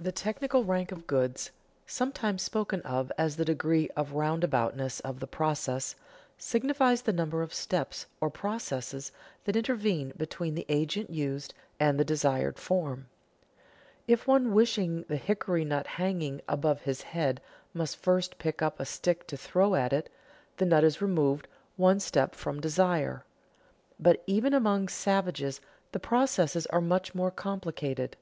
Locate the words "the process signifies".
5.20-7.02